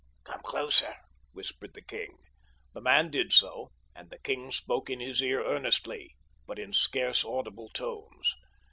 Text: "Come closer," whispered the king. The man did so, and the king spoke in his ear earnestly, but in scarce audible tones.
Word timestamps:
"Come 0.23 0.39
closer," 0.39 0.95
whispered 1.31 1.75
the 1.75 1.83
king. 1.83 2.17
The 2.73 2.81
man 2.81 3.11
did 3.11 3.31
so, 3.31 3.69
and 3.95 4.09
the 4.09 4.17
king 4.17 4.51
spoke 4.51 4.89
in 4.89 4.99
his 4.99 5.21
ear 5.21 5.45
earnestly, 5.45 6.15
but 6.47 6.57
in 6.57 6.73
scarce 6.73 7.23
audible 7.23 7.69
tones. 7.69 8.33